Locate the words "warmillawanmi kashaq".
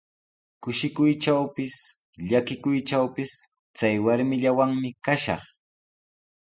4.05-5.43